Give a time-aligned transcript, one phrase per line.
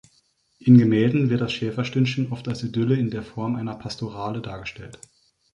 [0.57, 4.97] In Gemälden wird das Schäferstündchen oft als Idylle in der Form einer Pastorale dargestellt.